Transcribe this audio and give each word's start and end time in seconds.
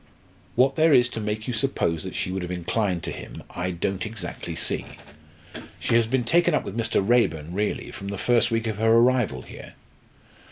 "What 0.55 0.77
there 0.77 0.93
is 0.95 1.07
to 1.09 1.19
make 1.19 1.47
you 1.47 1.53
suppose 1.53 2.03
that 2.03 2.15
she 2.15 2.31
would 2.31 2.41
have 2.41 2.49
inclined 2.49 3.03
to 3.03 3.11
him, 3.11 3.43
I 3.51 3.69
don't 3.69 4.03
exactly 4.03 4.55
see. 4.55 4.83
She 5.79 5.93
has 5.93 6.07
been 6.07 6.23
taken 6.23 6.55
up 6.55 6.63
with 6.63 6.75
Mr. 6.75 7.07
Raeburn, 7.07 7.53
really, 7.53 7.91
from 7.91 8.07
the 8.07 8.17
first 8.17 8.49
week 8.49 8.65
of 8.65 8.79
her 8.79 8.89
arrival 8.91 9.43
here." 9.43 9.75